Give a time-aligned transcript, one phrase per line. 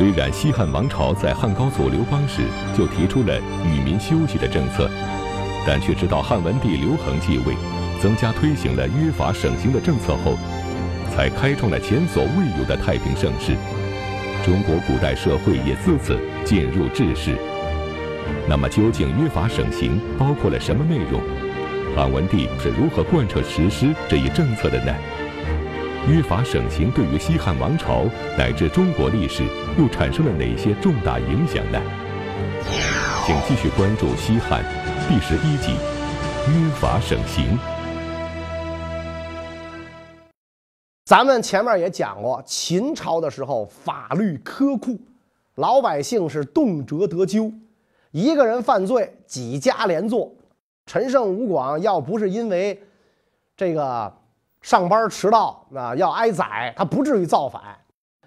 [0.00, 2.40] 虽然西汉王朝在汉高祖刘邦时
[2.74, 4.88] 就提出了与民休息的政策，
[5.66, 7.54] 但却直到汉文帝刘恒继位，
[8.00, 10.38] 增加推行了约法省刑的政策后，
[11.14, 13.52] 才开创了前所未有的太平盛世。
[14.42, 17.36] 中国古代社会也自此进入治世。
[18.48, 21.20] 那么，究竟约法省刑包括了什么内容？
[21.94, 24.94] 汉文帝是如何贯彻实施这一政策的呢？
[26.08, 28.04] 约法省刑对于西汉王朝
[28.36, 29.44] 乃至中国历史
[29.78, 31.78] 又产生了哪些重大影响呢？
[33.26, 34.64] 请继续关注《西汉》
[35.08, 35.72] 第十一集
[36.50, 37.44] 《约法省刑》。
[41.04, 44.98] 咱们前面也讲过，秦朝的时候法律苛酷，
[45.56, 47.52] 老百姓是动辄得咎，
[48.10, 50.32] 一个人犯罪几家连坐。
[50.86, 52.82] 陈胜吴广要不是因为
[53.54, 54.10] 这个。
[54.60, 57.62] 上班迟到啊，要挨宰，他不至于造反。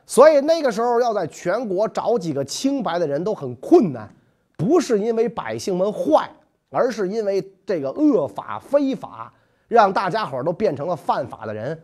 [0.05, 4.13] 所以那个时候要在全国找几个清白的人都很困难，
[4.57, 6.29] 不是因为百姓们坏，
[6.69, 9.31] 而是因为这个恶法非法，
[9.67, 11.81] 让大家伙都变成了犯法的人。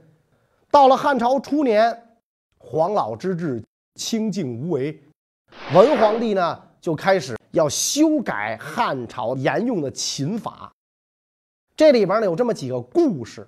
[0.70, 2.18] 到了汉朝初年，
[2.58, 3.64] 黄老之治，
[3.96, 5.02] 清静无为，
[5.74, 10.72] 文皇帝呢就开始要修改汉朝沿用的秦法。
[11.76, 13.48] 这里边呢有这么几个故事。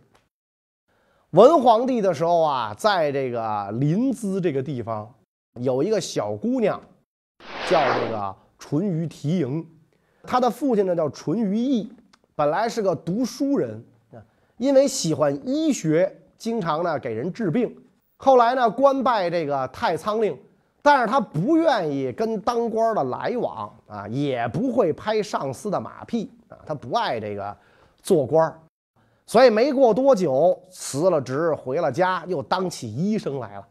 [1.32, 5.10] 文皇帝的时候啊，在这个临淄这个地方，
[5.62, 6.78] 有一个小姑娘，
[7.70, 9.66] 叫这个淳于缇萦。
[10.24, 11.90] 她的父亲呢叫淳于意，
[12.36, 13.82] 本来是个读书人，
[14.58, 17.74] 因为喜欢医学，经常呢给人治病。
[18.18, 20.38] 后来呢官拜这个太仓令，
[20.82, 27.56] 但是他不愿意跟当官的来往啊，也不会拍上司的马屁啊，他不爱这个
[28.02, 28.54] 做官
[29.32, 33.66] 所以没过多久，辞了职，回了家，又当起医生来了。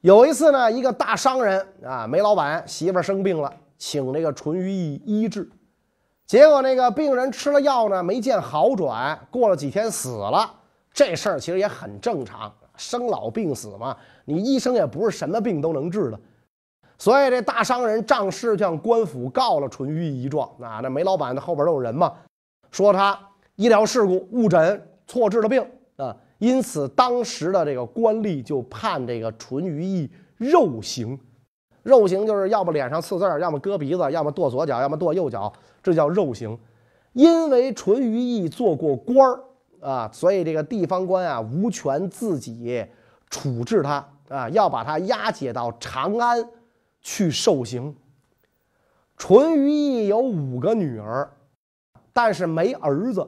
[0.00, 5.50] 有一次呢，一个大商人啊，煤老板媳妇生病了，请那个淳于意医治。
[6.24, 10.48] 结果那个病人吃了药呢，没见好转，过了几天死了。
[10.92, 16.20] 这事儿其实也很正常，生老病死嘛，你医生也不是什么病都能治的。
[16.96, 20.48] 所以这大商人仗势向官府告了淳于意一状。
[20.62, 22.12] 啊，那煤老板的后边都有人嘛，
[22.70, 23.18] 说他。
[23.56, 31.18] 医疗事故误诊错治了病啊，因此当时的这个官吏就判这个淳于意肉刑。
[31.82, 35.52] 肉刑就是要么脸上刺字要么割鼻子，要么剁左脚，要么剁右脚，
[35.82, 36.58] 这叫肉刑。
[37.12, 39.40] 因为淳于意做过官儿
[39.80, 42.84] 啊，所以这个地方官啊无权自己
[43.30, 46.46] 处置他啊，要把他押解到长安
[47.00, 47.94] 去受刑。
[49.16, 51.30] 淳于意有五个女儿，
[52.12, 53.26] 但是没儿子。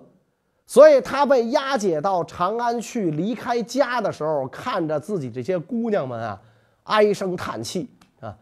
[0.68, 6.38] 所以他被押解到长安去，离开家的时候，看着自己这些姑娘们啊，
[6.82, 7.88] 唉声叹气
[8.20, 8.36] 啊，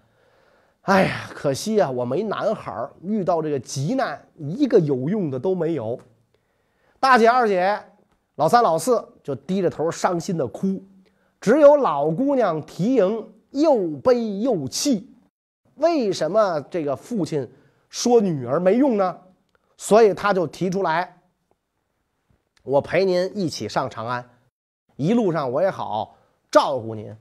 [0.83, 5.97] 哎呀，可惜啊，我没男孩遇到这个急难，一个有用的都没有。
[6.99, 7.81] 大姐、二姐、
[8.35, 10.83] 老三、老四就低着头伤心的哭，
[11.41, 15.09] 只有老姑娘缇萦又悲又气。
[15.77, 17.49] 为什么这个父亲
[17.89, 19.17] 说女儿没用呢？
[19.77, 21.16] 所以他就提出来。
[22.67, 24.29] 我陪您一起上长安，
[24.97, 26.17] 一路上我也好
[26.51, 27.17] 照顾您。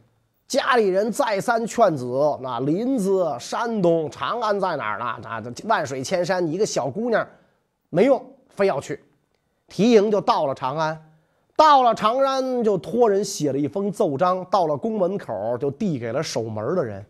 [0.48, 2.06] 家里人再三劝子，
[2.42, 5.20] 那临淄、山东、长安在哪儿呢？
[5.22, 7.28] 那这万水千山，你一个小姑娘
[7.90, 9.04] 没用，非要去。
[9.68, 11.00] 提营就到了长安，
[11.56, 17.06] 到了长安就托人写了一封奏章，到了宫门口就递给了守门的人。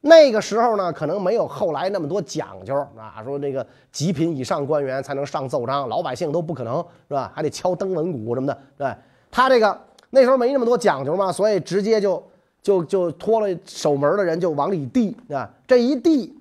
[0.00, 6.76] 那个时候呢，可能没有后来那么多讲究啊，说这个极品以上官员才能上奏章，老百姓都不可能
[7.08, 7.32] 是吧？
[7.34, 8.94] 还得敲登门鼓什么的，对
[9.30, 9.76] 他这个
[10.10, 12.22] 那时候没那么多讲究嘛，所以直接就
[12.62, 16.32] 就就托了守门的人就往里递啊，这一递，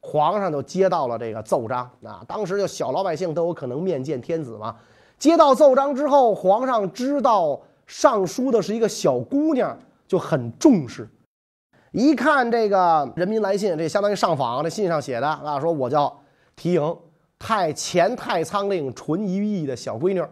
[0.00, 2.22] 皇上就接到了这个奏章啊。
[2.28, 4.76] 当时就小老百姓都有可能面见天子嘛，
[5.18, 9.76] 接到奏章之后，皇上知道上书的是一个小姑娘，
[10.06, 11.08] 就很重视。
[11.92, 14.62] 一看这个人民来信，这相当于上访。
[14.62, 16.20] 这信上写的啊，说我叫
[16.54, 16.96] 提莹，
[17.36, 20.22] 太前太仓令淳于意的小闺女。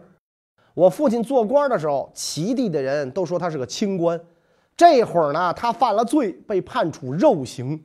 [0.73, 4.19] 我父亲做官的时候，齐地的人都说他是个清官。
[4.77, 7.83] 这会儿呢，他犯了罪，被判处肉刑。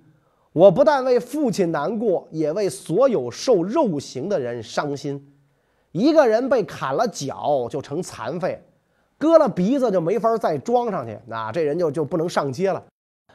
[0.52, 5.34] 我不但为父亲难过，也为所有受肉刑的人伤心。
[5.90, 8.62] 一个人被砍了脚就成残废，
[9.18, 12.80] 割了鼻子就没法再装上去，那这人就就不能上街了。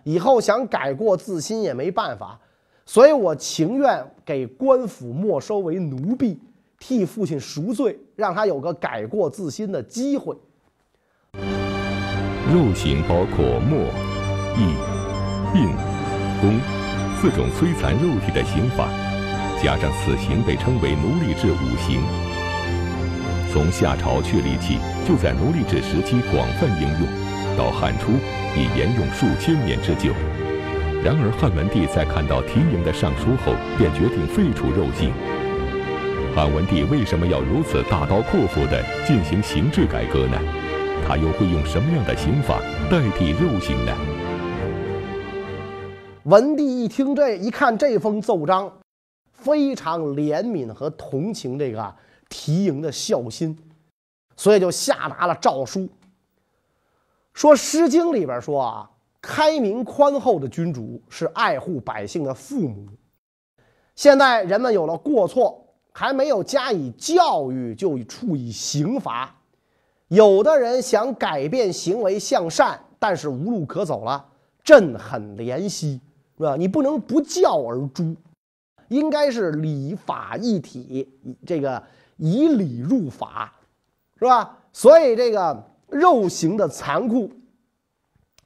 [0.04, 2.40] 以后想改过自新也没办法，
[2.86, 6.40] 所以我情愿给官府没收为奴婢，
[6.80, 10.36] 替父亲赎罪，让他有个改过自新的机会。
[12.52, 13.78] 肉刑包括墨、
[14.58, 14.74] 役、
[15.54, 15.70] 病、
[16.42, 16.60] 宫、
[17.22, 18.90] 四种摧残肉体的刑法，
[19.62, 22.02] 加上死刑，被称为奴隶制五刑。
[23.52, 27.08] 从夏朝确立起，就在奴隶制时期广泛应用，
[27.60, 28.14] 到汉初
[28.56, 30.14] 已沿用数千年之久。
[31.04, 35.12] 然而汉文帝在看到提刑的上书后，便决定废除肉刑。
[36.34, 40.40] 汉文帝为什么要如此大刀阔斧地进行刑制改革呢？
[41.06, 43.92] 他又会用什么样的刑法代替肉刑呢？
[46.24, 48.72] 文帝一听这一看这封奏章，
[49.34, 51.94] 非常怜悯和同情这个
[52.30, 53.58] 提刑的孝心，
[54.38, 55.90] 所以就下达了诏书，
[57.34, 58.90] 说《诗经》里边说啊，
[59.22, 62.88] 开明宽厚的君主是爱护百姓的父母。
[63.96, 69.36] 现在人们有了过错，还没有加以教育就处以刑罚，
[70.08, 74.26] 有的人想改变行为向善，但是无路可走了，
[74.64, 76.02] 朕很怜惜。
[76.38, 76.56] 是吧？
[76.56, 78.16] 你不能不教而诛，
[78.88, 81.06] 应该是礼法一体，
[81.46, 81.84] 这个
[82.16, 83.54] 以礼入法，
[84.18, 84.58] 是吧？
[84.72, 87.32] 所以这个肉刑的残酷，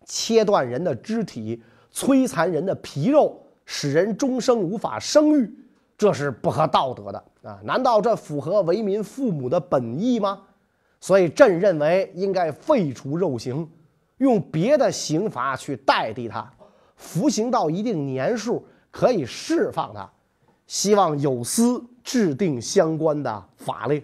[0.05, 1.61] 切断人的肢体，
[1.93, 5.53] 摧残人的皮肉，使人终生无法生育，
[5.97, 7.59] 这是不合道德的啊！
[7.63, 10.41] 难道这符合为民父母的本意吗？
[10.99, 13.69] 所以朕认为应该废除肉刑，
[14.17, 16.49] 用别的刑罚去代替它。
[16.95, 20.09] 服刑到一定年数可以释放他，
[20.67, 24.01] 希望有司制定相关的法令。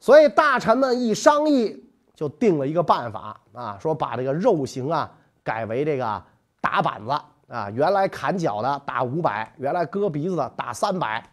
[0.00, 1.84] 所以大臣们一商议，
[2.18, 5.08] 就定了一个办法啊，说把这个肉刑啊
[5.44, 6.20] 改为这个
[6.60, 7.12] 打板子
[7.46, 11.24] 啊，原来砍脚的打五百，原来割鼻子的打三百。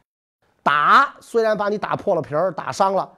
[0.61, 3.09] 打虽然把你打破了皮儿，打伤了，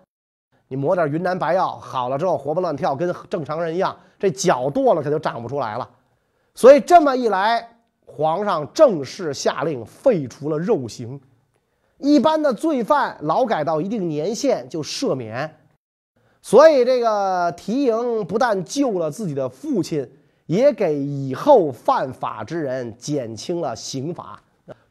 [0.70, 5.90] 你抹点云南白药好了之后活蹦乱跳，跟正常人一样，这脚剁了可就长不出来了。
[6.56, 7.70] 所以这么一来，
[8.06, 11.20] 皇上正式下令废除了肉刑，
[11.98, 15.54] 一般的罪犯劳改到一定年限就赦免。
[16.42, 20.10] 所以这个提刑不但救了自己的父亲，
[20.46, 24.42] 也给以后犯法之人减轻了刑罚，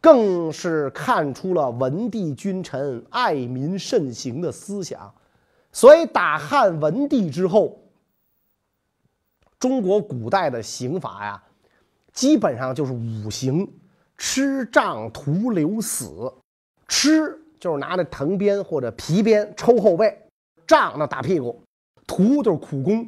[0.01, 5.13] 更是看出了文帝君臣爱民慎行的思想。
[5.73, 7.79] 所以打汉文帝之后，
[9.59, 11.43] 中国古代的刑法呀。
[12.13, 13.71] 基本上就是五刑：
[14.17, 16.33] 吃、杖、徒、流、死。
[16.89, 20.26] 吃就是拿着藤鞭或者皮鞭抽后背，
[20.67, 21.63] 杖那打屁股，
[22.07, 23.07] 屠就是苦工，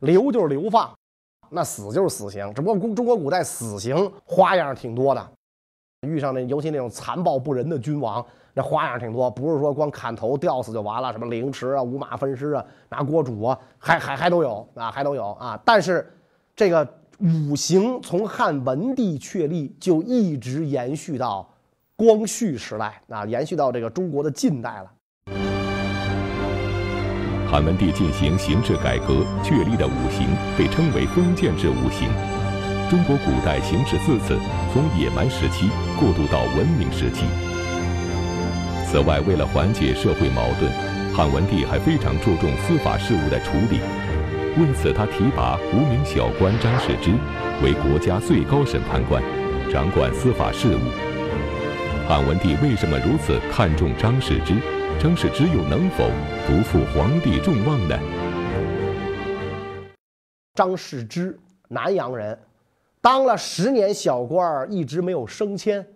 [0.00, 0.92] 流就是流放，
[1.50, 2.52] 那死就是死刑。
[2.54, 5.30] 只不过中中国古代死刑花样挺多的，
[6.02, 15.60] 遇上那尤其那种残暴不仁的君王，那花样挺多，不是说光砍头吊死就完了，什么凌迟啊、五马分尸啊、拿锅煮啊，还还还都有啊，还都有啊。
[15.64, 16.12] 但是
[16.56, 16.88] 这个。
[17.20, 21.48] 五行从汉文帝确立就一直延续到
[21.94, 24.92] 光绪时代啊，延续到这个中国的近代了。
[27.54, 30.26] 汉文帝进行刑制改革确立的五行
[30.58, 32.08] 被称为封建制五行。
[32.90, 34.36] 中国古代刑制自此
[34.72, 37.26] 从野蛮时期过渡到文明时期。
[38.84, 40.68] 此外，为了缓解社会矛盾，
[41.14, 43.78] 汉文帝还非常注重司法事务的处理。
[44.58, 47.12] 为此，他提拔无名小官张世之
[47.62, 49.22] 为国家最高审判官，
[49.72, 50.80] 掌管司法事务。
[52.08, 54.54] 汉文帝为什么如此看重张世之？
[55.00, 56.08] 张世之又能否
[56.46, 57.98] 不负皇帝众望呢？
[60.54, 62.38] 张世之，南阳人，
[63.00, 65.86] 当了十年小官儿，一直没有升迁。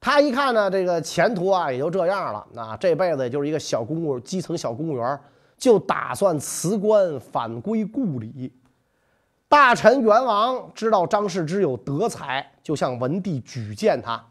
[0.00, 5.20] 他一看呢，这个前途啊也就这样了，那这辈子也就是一个小公务，基层小公务员。
[5.58, 8.52] 就打算辞官返归故里。
[9.48, 14.22] 大臣元王知道张世之有德才，就向文帝举荐他，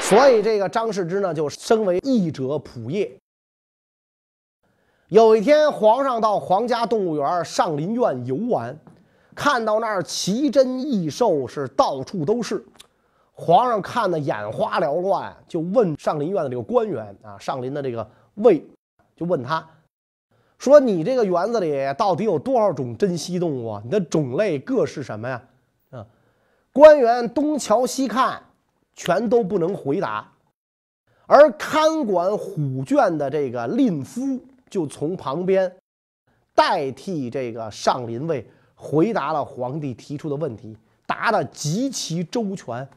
[0.00, 3.19] 所以这个张世之呢就升为义者仆射。
[5.10, 8.78] 有一天，皇上到皇家动物园上林苑游玩，
[9.34, 12.64] 看到那儿奇珍异兽是到处都是，
[13.32, 18.64] 皇上看得眼花缭乱，就问上林苑的这个官员啊，上林的这个尉，
[19.16, 19.68] 就问他。
[20.58, 23.82] 说你这个园子里到底有多少种珍稀动物啊？
[23.84, 25.42] 你的种类各是什么呀？
[25.90, 26.06] 啊，
[26.72, 28.40] 官员东瞧西看，
[28.94, 30.30] 全都不能回答。
[31.26, 34.38] 而看管虎圈的这个令夫
[34.70, 35.76] 就从旁边
[36.54, 42.88] 代替这个上林尉回答了皇帝提出的问题，答得极其周全。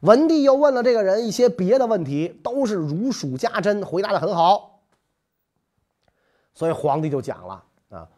[0.00, 4.80] 文帝又问了这个人一些别的问题，都是如数家珍，回答得很好。
[6.52, 8.08] 所以皇帝就讲了啊，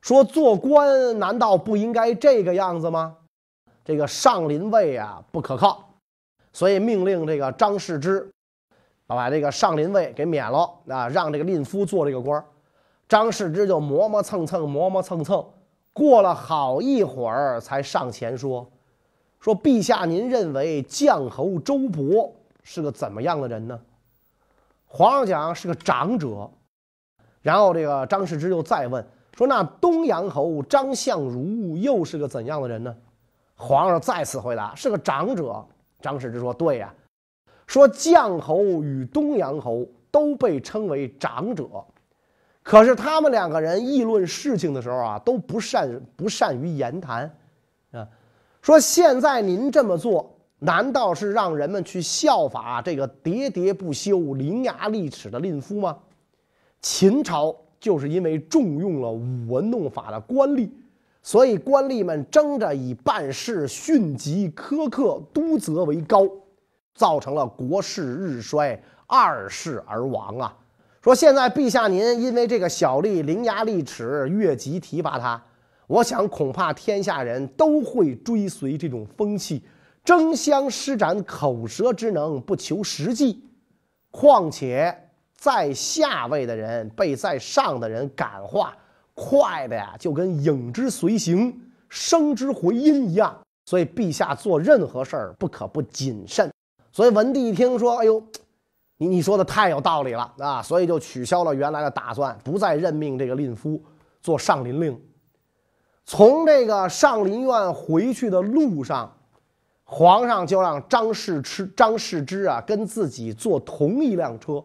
[0.00, 3.16] 说做官难道不应该这个样子吗？
[3.84, 5.96] 这个上林尉啊不可靠，
[6.52, 8.30] 所以命令这个张世之
[9.14, 12.44] 把这个上林尉给免了啊，让这个令夫做这个官
[13.08, 15.44] 张世之就磨磨蹭蹭，磨磨蹭蹭，
[15.92, 18.66] 过了好一会儿才上前说
[19.38, 22.30] ：“说陛下，您认为将侯周勃
[22.62, 23.78] 是个怎么样的人呢？”
[24.86, 26.50] 皇上讲是个长者。
[27.42, 29.04] 然后这个张世之又再问
[29.36, 32.94] 说：“那东阳侯张相如又是个怎样的人呢？”
[33.56, 35.62] 皇上再次回答：“是个长者。”
[36.00, 36.94] 张世之说：“对呀，
[37.66, 41.66] 说绛侯与东阳侯都被称为长者，
[42.62, 47.34] 可是他们两个人议论事情的时候啊，都不善不善于言谈
[47.92, 48.06] 啊。
[48.60, 55.98] 说现在您这么做，难道是让人们去效法这个喋喋不休、伶牙俐齿的令夫吗？
[56.80, 60.68] 秦朝就是因为重用了舞文弄法的官吏。”
[61.24, 66.28] 所以官吏们争着以办事迅疾、苛刻、督责为高，
[66.94, 70.56] 造成了国势日衰、二世而亡啊！
[71.02, 75.42] 说现在陛下您因为这个小吏伶牙俐齿，越级提拔他，
[75.86, 79.62] 我想恐怕天下人都会追随这种风气，
[80.04, 83.44] 争相施展口舌之能，不求实际。
[84.10, 84.96] 况且
[85.34, 88.76] 在下位的人被在上的人感化。
[89.14, 93.36] 快的呀，就跟影之随形、声之回音一样。
[93.66, 96.50] 所以陛下做任何事儿不可不谨慎。
[96.92, 98.22] 所以文帝一听说，哎呦，
[98.98, 100.62] 你你说的太有道理了啊！
[100.62, 103.82] 所以就取消了原来的打算，不再任命这个令夫
[104.20, 105.00] 做上林令。
[106.04, 109.12] 从这个上林苑回去的路上，
[109.84, 114.62] 皇上就让张世之张世之啊跟自己坐同一辆车，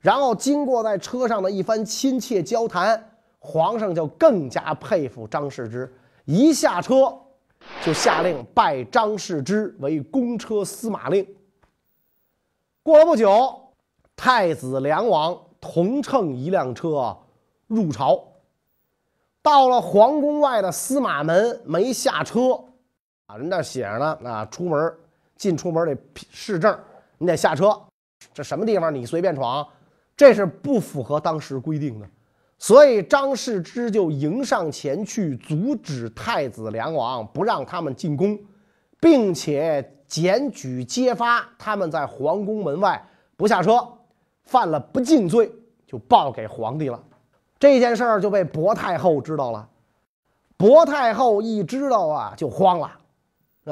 [0.00, 3.06] 然后经过在车上的一番亲切交谈。
[3.42, 5.90] 皇上就更加佩服张世之，
[6.26, 7.10] 一下车
[7.82, 11.26] 就下令拜张世之为公车司马令。
[12.82, 13.74] 过了不久，
[14.16, 17.14] 太子梁王同乘一辆车
[17.66, 18.18] 入朝，
[19.42, 22.52] 到了皇宫外的司马门没下车，
[23.26, 24.94] 啊，人那写着呢，啊，出门
[25.36, 25.96] 进出门得
[26.30, 26.74] 市政，
[27.18, 27.78] 你得下车，
[28.32, 29.66] 这什么地方你随便闯，
[30.16, 32.08] 这是不符合当时规定的。
[32.58, 38.38] 所以张世之就迎上前去，阻止太子梁王，不让他们进宫，
[38.98, 43.00] 并且检举揭发他们在皇宫门外
[43.36, 43.86] 不下车，
[44.42, 45.50] 犯了不敬罪，
[45.86, 47.00] 就报给皇帝了。
[47.60, 49.68] 这件事儿就被薄太后知道了。
[50.56, 52.90] 薄太后一知道啊，就慌了，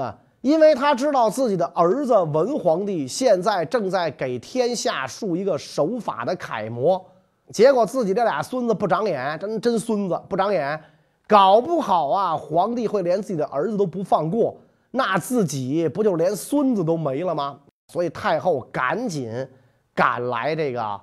[0.01, 7.05] 啊，因为他知道自己的儿子文皇帝现在正在给天下树一个守法的楷模。
[7.51, 10.81] 结果自己这俩孙子不长眼，真真孙子不长眼，
[11.27, 14.57] 搞不好啊，皇帝会连自己的儿子都不放过，
[14.91, 17.61] 那自己不就连孙子都没了吗？
[17.93, 19.49] 所以太后赶紧
[19.95, 21.01] 赶来这个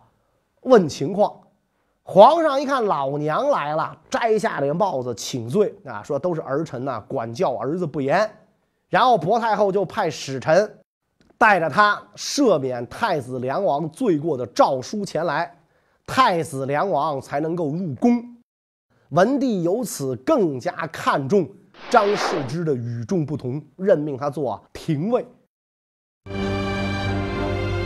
[0.61, 1.41] 问情况。
[2.03, 8.29] 皇上一看老娘来了，摘下这个帽子请罪啊，说都是儿臣呐管教儿子不严。
[8.89, 10.77] 然后薄太后就派使臣
[11.37, 15.51] 带着他赦免太子梁王罪过的诏书前来。
[16.05, 18.37] 太子梁王才能够入宫，
[19.09, 21.49] 文帝由此更加看重
[21.89, 25.25] 张世之的与众不同，任命他做廷尉。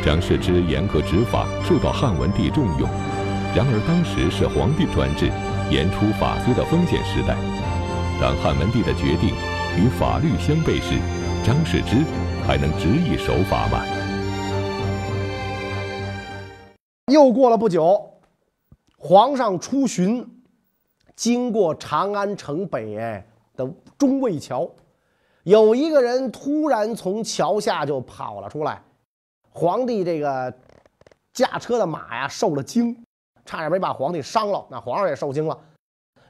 [0.04, 2.90] 张世之严格执法，受到汉文帝重用。
[3.56, 5.26] 然而当时是皇帝专制、
[5.70, 7.36] 严出法绥的封建时代，
[8.22, 9.30] 当汉文帝的决定
[9.78, 10.98] 与法律相悖时，
[11.46, 12.06] 张世之
[12.48, 13.84] 还能执意守法吗？
[17.12, 18.06] 又过了不久。
[18.98, 20.26] 皇上出巡，
[21.16, 22.96] 经过长安城北
[23.60, 24.70] 的中卫桥，
[25.44, 28.82] 有一个人突然从桥下就跑了出来。
[29.52, 30.54] 皇帝这个
[31.34, 33.04] 驾车的马呀受了惊，
[33.44, 34.66] 差点没把皇帝伤了。
[34.72, 35.60] 那皇上也受惊了。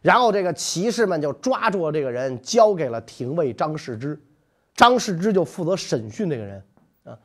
[0.02, 4.20] 然后这个骑士们就抓住了这个人，交给了廷尉张世之。
[4.74, 6.64] 张世之就负责审讯这个人。
[7.04, 7.20] 啊，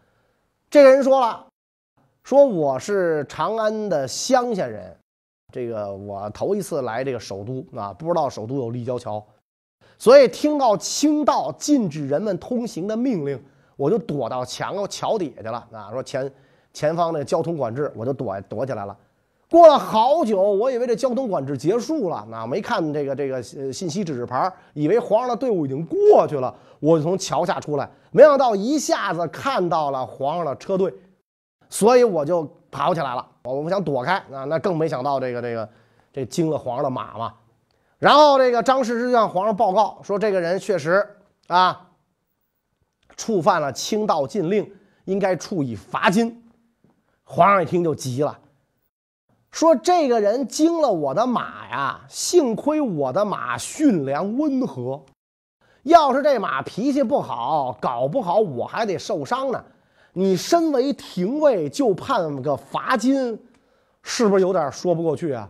[0.68, 1.46] 这个人说了，
[2.24, 4.94] 说我是长安的乡下人。
[5.52, 9.24] 这个我头一次来这个首都啊，不知道首都有立交桥，
[9.98, 13.42] 所以听到清道禁止人们通行的命令，
[13.76, 15.90] 我就躲到墙桥底下去了啊。
[15.92, 16.30] 说前
[16.72, 18.96] 前方那交通管制，我就躲躲起来了。
[19.50, 30.92] 过了好久，我以为这交通管制结束了，那没看这个这个信息指示牌，以为皇上的队伍已经过去了，我就从桥下出来，没想到一下子看到了皇上的车队，
[31.68, 33.24] 所以我就跑起来了。
[33.44, 35.68] 我我想躲开啊，那更没想到这个这个
[36.12, 37.32] 这惊了皇上的马嘛。
[38.04, 41.08] 然后这个张世之向皇上报告说，这个人确实
[41.46, 41.88] 啊
[43.16, 44.70] 触犯了清道禁令，
[45.06, 46.44] 应该处以罚金。
[47.22, 48.38] 皇上一听就急了，
[49.50, 52.04] 说：“这个人惊了我的马呀！
[52.06, 55.02] 幸亏我的马驯良温和，
[55.84, 59.64] 要是这马脾气不好，搞不好我还得受伤呢。
[60.12, 63.42] 你身为廷尉，就判个罚金，
[64.02, 65.48] 是不是有点说不过去啊？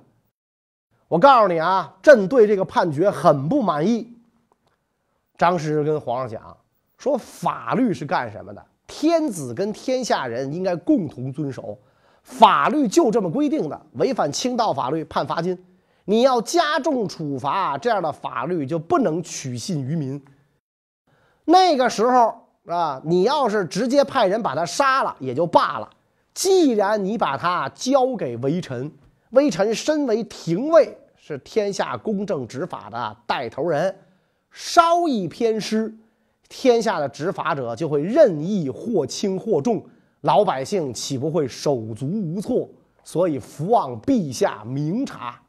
[1.09, 4.13] 我告诉你啊，朕对这个判决很不满意。”
[5.37, 6.57] 张师跟皇上讲
[6.97, 11.77] 说：“法律是干什么的？”天子跟天下人应该共同遵守
[12.23, 13.81] 法律，就这么规定的。
[13.95, 15.59] 违反清道法律判罚金，
[16.05, 20.23] 你要加重处罚，这样的法律就不能取信于民。
[21.47, 25.91] 那个时候啊，你要是直接派人把他杀了也就罢了，
[26.35, 28.93] 既然你把他交给微臣，
[29.35, 33.95] 微臣身为廷尉，是天下公正执法的带头人，
[34.51, 35.95] 稍一偏失。
[36.49, 39.85] 天下的执法者就会任意或轻或重，
[40.21, 42.69] 老百姓岂不会手足无措？
[43.03, 45.41] 所以福望陛下明察。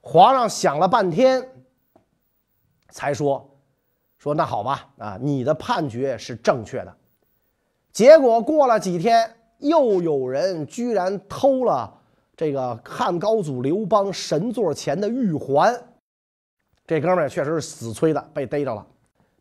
[0.00, 1.46] 皇上想了半天，
[2.90, 3.50] 才说
[4.18, 6.96] ：“说那好吧，啊，你的判决是正确的。”
[7.92, 12.01] 结果过了几天，又有人居然偷了
[12.42, 15.80] 这个汉高祖刘邦神座前的玉环，
[16.84, 18.84] 这哥们儿确实是死催的，被逮着了。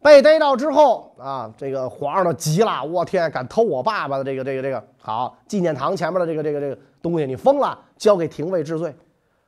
[0.04, 7.76] 被逮到之后啊，这个皇上都急了，我天，敢偷我爸爸的这个这个这个好纪念堂前面的这个这个这个东西，你疯了！
[7.98, 8.96] 交给廷尉治罪。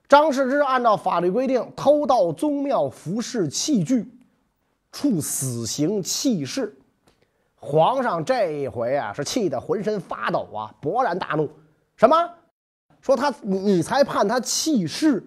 [0.10, 4.12] 张世之按照法律规定，偷盗宗庙服饰器具，
[4.91, 6.75] 处死刑弃市。
[7.57, 11.48] 皇上这一回啊，是气得浑身发抖啊，勃然大怒。
[11.95, 12.15] 什么？
[13.03, 15.21] 说他你你才判他弃市？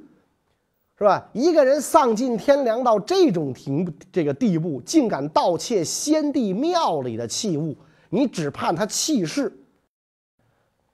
[0.98, 1.28] 是吧？
[1.34, 7.76] 一个人丧尽天良到这种庭这个地步，竟敢盗窃先帝庙里的器物，
[8.08, 9.54] 你只判他弃市。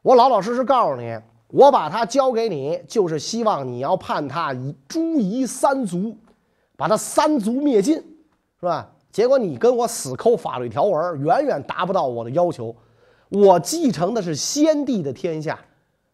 [0.02, 4.52] 我老老实实告诉你，我把他交给你，就是希望你要判他
[4.88, 6.16] 诛夷三族，
[6.76, 7.94] 把他三族灭尽，
[8.59, 8.90] 是吧？
[9.12, 12.74] 结果你跟我死抠法律条文，远远达不到我的要求。
[13.28, 15.57] 我继承的是先帝的天下。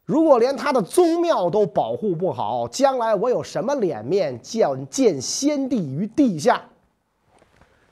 [0.08, 6.62] 如果连他的宗庙都保护不好，将来我有什么脸面见见先帝于地下？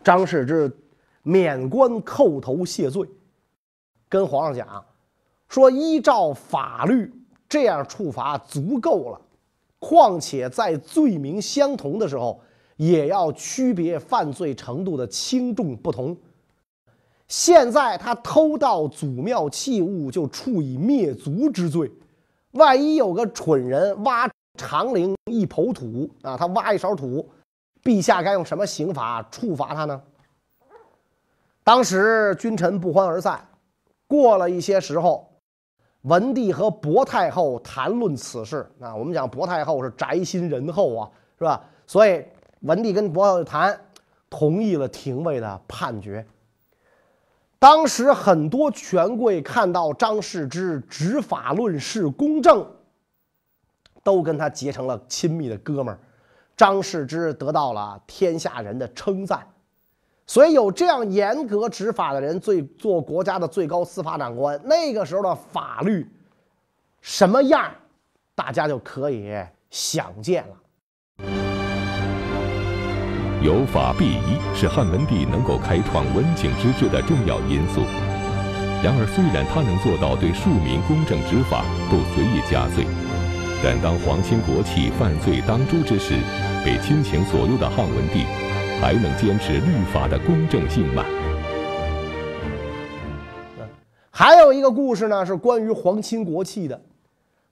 [0.02, 0.74] 张世之
[1.22, 3.06] 免官叩头谢罪，
[4.08, 4.82] 跟皇上讲
[5.50, 7.12] 说：依照法律，
[7.50, 9.20] 这样处罚足够了。
[9.78, 12.40] 况且在罪名相同的时候，
[12.76, 16.16] 也要区别犯罪程度的轻重不同。
[17.28, 21.92] 现在他偷盗祖庙器物，就处以灭族之罪。
[22.56, 27.28] 万一有个蠢人挖长陵一抔土啊，他挖一勺土，
[27.82, 30.02] 陛下该用什么刑罚处罚他呢？
[31.62, 33.46] 当时君臣不欢而散。
[34.08, 35.28] 过了一些时候，
[36.02, 38.94] 文帝和薄太后谈论此事啊。
[38.94, 41.62] 我们讲薄太后是宅心仁厚啊，是吧？
[41.86, 42.24] 所以
[42.60, 43.80] 文帝跟薄太后谈，
[44.30, 46.24] 同意了廷尉的判决。
[47.58, 52.66] 当时很多权贵看到张世之执法论事公正，
[54.02, 55.98] 都跟他结成了亲密的哥们儿。
[56.56, 59.46] 张世之得到了天下人的称赞，
[60.26, 66.10] 所以有这样严格执法的人，最做国家的最高司法长官，那个时候的法律
[67.00, 67.70] 什么样，
[68.34, 69.34] 大家就可以
[69.70, 71.45] 想见了。
[73.42, 77.82] 有法必依是汉文帝能够开创文景之治的重要因素。
[78.82, 82.86] 然而，虽然他能做到对庶民公正执法，不随意加罪，
[83.62, 86.14] 但当皇亲国戚犯罪当诛之时，
[86.64, 88.24] 被亲情左右的汉文帝，
[88.80, 91.04] 还能坚持律法的公正性吗？
[94.10, 96.80] 还有一个故事呢，是关于皇亲国戚的。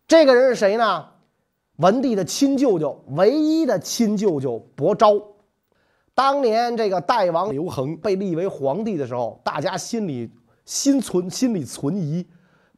[0.09, 1.05] 这个人是谁呢？
[1.77, 5.20] 文帝的亲舅舅，唯一的亲舅舅伯昭。
[6.14, 10.31] 当年这个代王刘恒被立为皇帝的时候，大家心里
[10.64, 12.24] 心存心里存疑。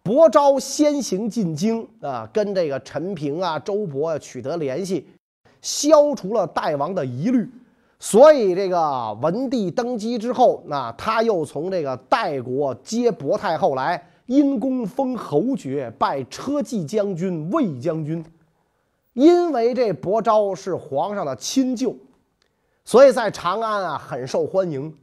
[0.03, 5.07] 伯昭先行进京啊，跟这个陈平啊、周勃啊取得联系，
[5.61, 7.47] 消除了代王的疑虑。
[7.99, 18.25] 所以这个文帝登基之后，那他又从这个代国接伯太后来，因功封侯爵，拜车骑将军、卫将军。
[19.13, 21.95] 因为这伯昭是皇上的亲舅。
[22.87, 24.97] 所以在长安啊，很受欢迎，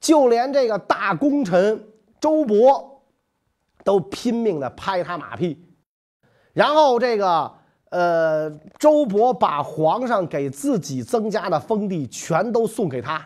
[0.00, 1.86] 就连这个大功臣
[2.18, 2.82] 周勃
[3.84, 5.62] 都拼命的拍他马屁。
[6.54, 7.52] 然后这个
[7.90, 13.24] 呃，周勃把皇上给自己增加的封地全都送给他。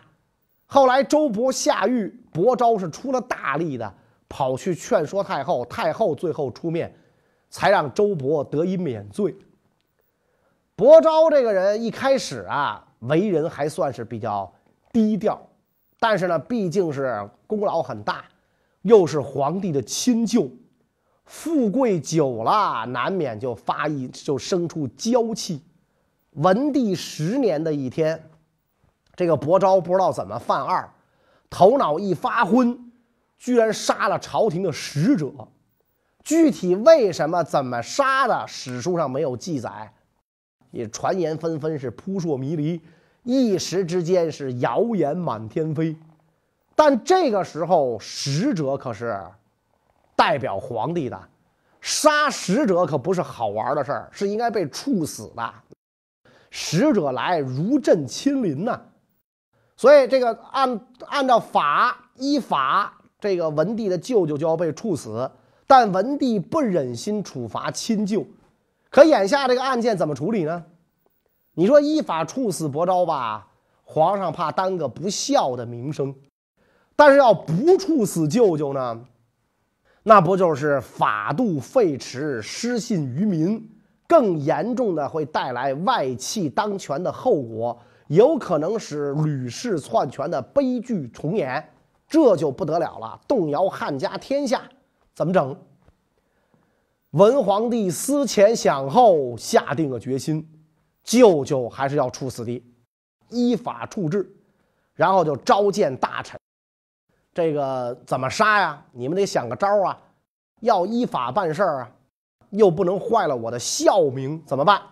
[0.67, 3.95] 后来周勃下狱，伯昭是出了大力的，
[4.29, 6.93] 跑去劝说太后，太后最后出面，
[7.49, 9.37] 才让周勃得以免罪。
[10.75, 14.53] 伯昭这个人一开始啊，为人还算是比较
[14.93, 15.41] 低调，
[15.99, 18.25] 但是呢，毕竟是功劳很大，
[18.83, 20.51] 又是皇帝的亲舅，
[21.25, 25.63] 富贵久了，难免就发一就生出娇气。
[26.33, 28.29] 文帝十年的一天，
[29.15, 30.93] 这个伯昭不知道怎么犯二，
[31.49, 32.91] 头脑一发昏，
[33.39, 35.33] 居然杀了朝廷的使者。
[36.23, 39.93] 具体为什么、怎么杀的，史书上没有记载。
[40.75, 42.81] 也传言纷纷，是扑朔迷离，
[43.23, 45.97] 一时之间是谣言满天飞。
[46.75, 49.19] 但这个时候，使者可是
[50.17, 51.19] 代表皇帝的，
[51.81, 55.55] 杀使者可不是好玩的事儿，是应该被处死的。
[56.51, 58.81] 使者来如朕亲临呐，
[59.77, 65.31] 所以这个按按照法依法，这个文帝的舅舅就要被处死，
[65.67, 68.27] 但文帝不忍心处罚亲舅。
[68.95, 70.67] 可眼下这个案件怎么处理呢？
[71.55, 73.49] 你说依法处死伯昭吧，
[73.83, 76.15] 皇上怕耽搁不孝的名声；
[76.95, 79.05] 但是要不处死舅舅呢，
[80.05, 83.69] 那不就是法度废弛、失信于民？
[84.07, 87.77] 更严重的会带来外戚当权的后果，
[88.07, 91.69] 有可能使吕氏篡权的悲剧重演，
[92.07, 94.63] 这就不得了了，动摇汉家天下，
[95.17, 95.57] 怎么整？
[97.15, 100.45] 文皇帝思前想后，下定了决心，
[101.05, 102.61] 舅舅还是要处死的，
[103.29, 104.29] 依法处置，
[104.95, 106.37] 然后就召见大臣。
[107.33, 108.85] 这个怎么杀呀？
[108.91, 109.97] 你们得想个招啊！
[110.59, 111.93] 要依法办事儿啊，
[112.51, 114.83] 又不能坏了我的孝名，怎么办？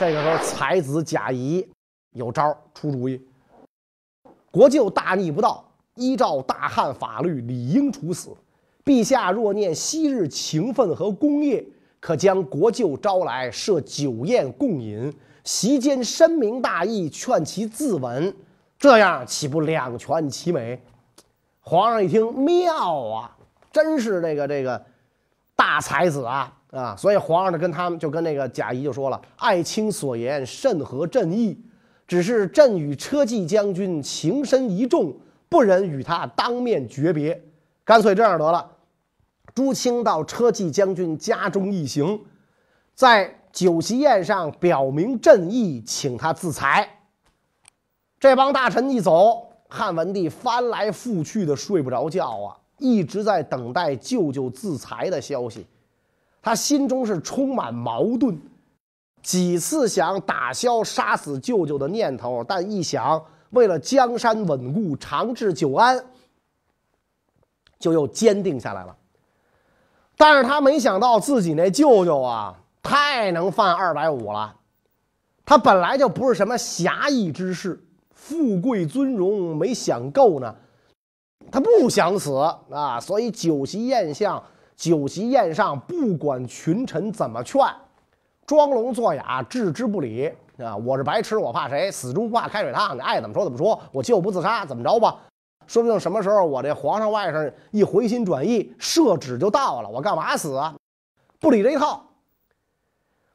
[0.00, 1.64] 这个时候，才子贾谊
[2.10, 3.24] 有招出主意。
[4.50, 8.30] 国舅大逆不道，依照大汉法律，理应处死。
[8.84, 11.64] 陛下若念昔日情分和功业，
[12.00, 15.12] 可将国舅招来设酒宴共饮，
[15.44, 18.34] 席间深明大义，劝其自刎，
[18.78, 20.80] 这样岂不两全其美？
[21.60, 23.36] 皇上一听，妙啊，
[23.70, 24.84] 真是这个这个
[25.54, 26.96] 大才子啊啊！
[26.96, 31.56] 所以皇上呢跟他们就跟那个贾谊就说了：“爱卿所言甚合朕意，
[32.08, 35.14] 只是朕与车骑将军情深意重，
[35.48, 37.40] 不忍与他当面诀别。”
[37.84, 38.70] 干脆这样得了，
[39.54, 42.20] 朱清到车骑将军家中一行，
[42.94, 46.88] 在酒席宴上表明朕意，请他自裁。
[48.20, 55.66] 这帮大臣一走，汉文帝翻来覆去的睡不着觉啊，一直在等待舅舅自裁的消息。
[56.40, 58.40] 他心中是充满矛盾，
[59.22, 66.04] 几次想打消杀死舅舅的念头，但一想为了江山稳固、长治久安。
[67.82, 68.96] 就又坚定下来了，
[70.16, 74.54] 但是他没想到自己那舅舅啊，太能犯二百五了。
[75.44, 77.82] 他本来就不是什么侠义之士，
[78.14, 80.54] 富贵尊荣没享够呢，
[81.50, 82.36] 他不想死
[82.70, 83.00] 啊。
[83.00, 84.40] 所以酒席宴上，
[84.76, 87.60] 酒席宴上不管群臣怎么劝，
[88.46, 90.76] 装聋作哑，置之不理啊。
[90.76, 91.90] 我是白痴，我怕谁？
[91.90, 95.16] 死猪不怕开水烫，你爱怎么说怎么说，我就不自杀，怎么着吧？
[95.72, 100.74] 说不定什么时候我这皇上外甥一回心转意，圣旨就到了，我干嘛死啊？
[101.40, 102.04] 不理这一套。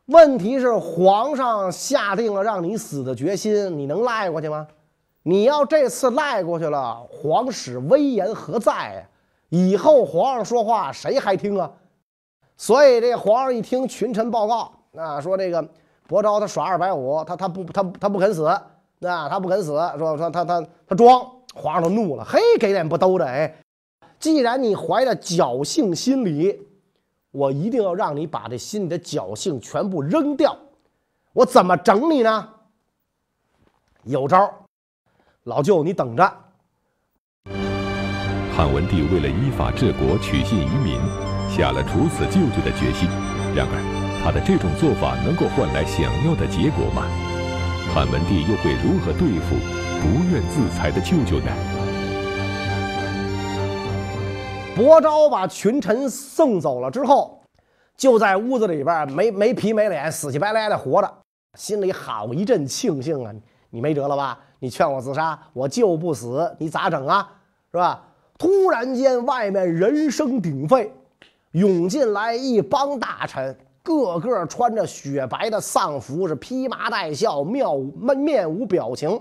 [0.05, 4.67] 问题是皇上下定了让你死的决心，你能赖过去吗？
[5.23, 9.01] 你要这次赖过去了，皇室威严何在呀？
[9.49, 11.71] 以后皇上说话谁还听啊？
[12.55, 15.67] 所以这皇上一听群臣报告，啊，说这个
[16.07, 18.47] 伯昭他耍二百五，他他不他他不肯死，
[18.99, 21.31] 那他不肯死，说说他他他装。
[21.57, 23.51] 皇上怒了，嘿，给脸不兜着哎！
[24.19, 26.59] 既然你怀着侥幸心理，
[27.31, 30.55] 我一定要让你把这心里的侥幸全部扔掉。
[31.33, 32.49] 我怎么整你呢？
[34.03, 34.51] 有招，
[35.43, 36.23] 老舅你等着。
[38.55, 40.99] 汉文帝为了依法治国、取信于民，
[41.49, 43.09] 下了处死舅舅的决心。
[43.55, 47.05] 然而，他的这种做法能够换来想要的结果吗？
[47.93, 49.76] 汉文帝又会如何对付？
[50.07, 51.51] 不愿自裁的舅舅呢？
[54.73, 57.41] 伯昭把群臣送走了之后，
[57.97, 61.13] 就在屋子里边没没皮没脸、死乞白赖的活着，
[61.55, 63.33] 心里好一阵庆幸啊！
[63.69, 64.39] 你没辙了吧？
[64.59, 67.29] 你劝我自杀，我就不死，你咋整啊？
[67.69, 68.01] 是吧？
[68.37, 70.89] 突然间，外面人声鼎沸，
[71.51, 77.67] 涌进来一帮大臣，个个穿着雪白的丧服，是披麻戴孝，面
[77.99, 79.19] 面面无表情。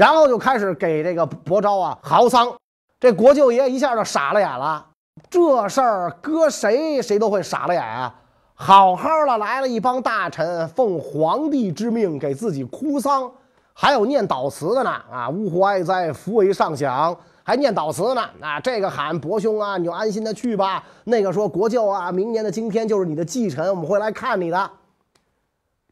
[0.00, 2.50] 然后就开始给这个伯昭啊嚎丧，
[2.98, 4.86] 这国舅爷一下就傻了眼了。
[5.28, 8.14] 这事儿搁谁谁都会傻了眼啊！
[8.54, 13.30] 好好的来了一帮大臣，奉皇帝之命给自己哭丧，
[13.74, 15.28] 还有念悼词的呢啊！
[15.28, 18.58] 呜呼哀哉，福为上享，还念悼词呢啊！
[18.58, 20.82] 这个喊伯兄啊，你就安心的去吧。
[21.04, 24.70] 那个说国舅啊，明年的今天就是你的忌辰，我们会来看你的。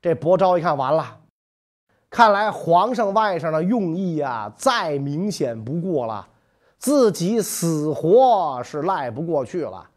[0.01, 1.17] 这伯昭一看完了，
[2.11, 6.27] 看来皇上外甥的用意啊，再明显不过了，
[6.79, 9.88] 自己死活是赖不过去了。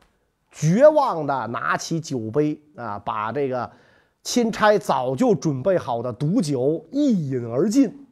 [0.52, 3.71] 绝望的拿起酒杯啊，把这个
[4.21, 8.06] 钦差早就准备好的毒酒一饮而尽，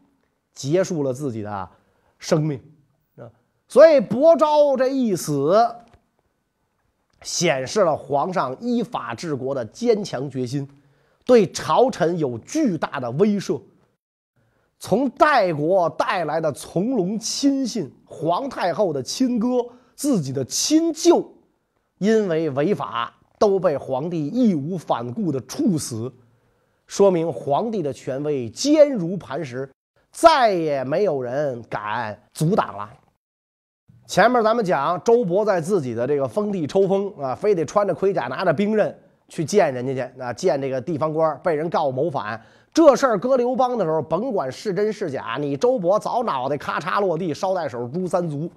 [0.54, 1.70] 结束了自己的
[2.18, 2.62] 生命
[3.18, 3.28] 啊。
[3.68, 5.76] 所以伯昭这一死，
[7.22, 10.66] 显示了皇上依法治国的坚强决心，
[11.26, 13.62] 对朝臣有巨大的威慑。
[14.80, 19.48] 从代国带来的从龙亲信，皇太后的亲哥，
[19.96, 21.34] 自己的亲舅。
[21.98, 26.10] 因为违法都被皇帝义无反顾的处死，
[26.88, 29.70] 说明皇帝的权威坚如磐石，
[30.14, 32.90] 再也没有人敢阻挡了。
[34.08, 42.42] 前面咱们讲周勃在自己的这个封地抽风啊，非得穿着盔甲拿着兵刃去见人家去啊，见这个地方官，被人告谋反。
[42.74, 48.50] 这事儿搁刘邦的时候，甭管是真是假，你周勃早脑袋咔嚓落地，捎带手诛三族。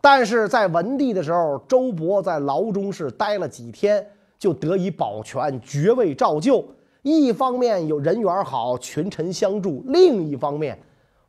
[0.00, 4.06] 但是在文帝的时候，周勃在牢中是待了几天，
[4.38, 6.64] 就得以保全，爵位照旧。
[7.02, 10.78] 一方面有人缘好，群臣相助；另一方面，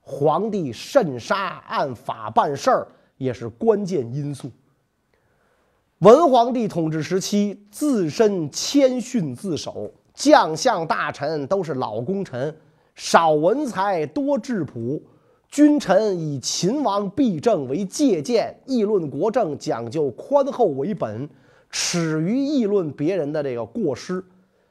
[0.02, 2.88] 皇帝慎杀，按法办事儿，
[3.18, 4.50] 也是关键因素。
[6.00, 12.56] 文皇帝统治时期，自身谦逊自守，将相大臣都是老功臣，
[12.96, 15.02] 少文才，多质朴。
[15.50, 21.30] 君臣以秦王弊政为借鉴，议论国政讲究宽厚为本，
[21.70, 24.24] 耻于议论别人的这个过失。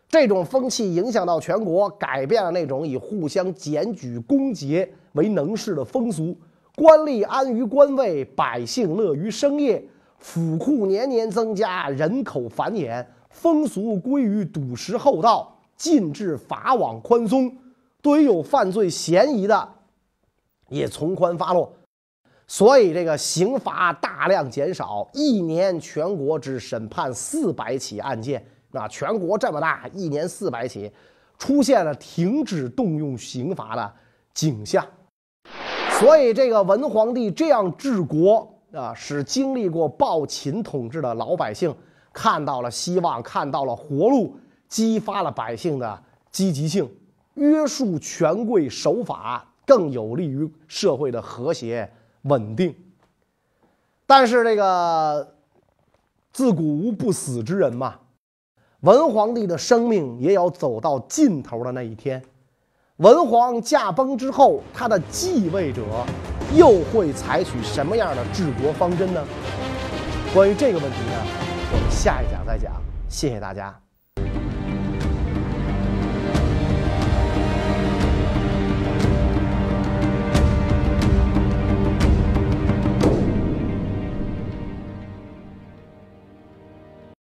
[0.08, 6.36] 这种风气影响到全国，改变了那种以互相检举公节为能事的风俗。
[6.76, 9.82] 官吏安于官位，百姓乐于生业，
[10.18, 13.04] 府库年年增加，人口繁衍，
[13.34, 17.54] 风俗归于笃实厚道，禁制法网宽松。
[18.00, 19.68] 对于有犯罪嫌疑的，
[20.68, 21.72] 也从宽发落，
[22.46, 28.46] 所以这个刑罚大量减少，一年全国只审判四百起案件。
[28.70, 30.90] 那全国这么大，一年四百起，
[31.38, 33.92] 出现了停止动用刑罚的
[34.32, 34.86] 景象。
[35.98, 41.74] 所以这个文皇帝这样治国啊，使经历过暴秦统治的老百姓
[42.14, 46.90] 看到了希望，看到了活路，激发了百姓的积极性，
[47.34, 49.46] 约束权贵守法。
[49.66, 51.90] 更有利于社会的和谐
[52.24, 52.76] 稳定。
[54.04, 55.36] 但是这个
[56.34, 57.94] 自古无不死之人嘛，
[58.80, 62.22] 文皇帝的生命也要走到尽头的那一天。
[62.98, 65.82] 文皇驾崩之后，他的继位者
[66.54, 69.24] 又会采取什么样的治国方针呢？
[70.34, 71.26] 关于这个问题呢，
[71.74, 72.80] 我们下一讲再讲。
[73.08, 73.83] 谢谢大家。